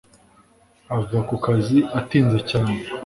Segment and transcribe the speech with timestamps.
[0.95, 2.75] ava kukazi atinze cyane